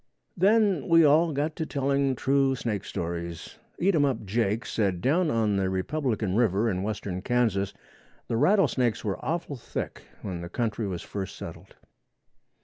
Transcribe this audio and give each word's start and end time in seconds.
Then 0.35 0.87
we 0.87 1.05
all 1.05 1.31
got 1.31 1.55
to 1.57 1.65
telling 1.67 2.15
true 2.15 2.55
snake 2.55 2.85
stories. 2.85 3.59
Eatumup 3.79 4.25
Jake 4.25 4.65
said 4.65 4.99
down 4.99 5.29
on 5.29 5.57
the 5.57 5.69
Republican 5.69 6.35
River 6.35 6.71
in 6.71 6.81
western 6.81 7.21
Kansas 7.21 7.71
the 8.27 8.35
rattle 8.35 8.67
snakes 8.67 9.05
were 9.05 9.23
awful 9.23 9.57
thick 9.57 10.01
when 10.23 10.41
the 10.41 10.49
country 10.49 10.87
was 10.87 11.03
first 11.03 11.35
settled. 11.35 11.75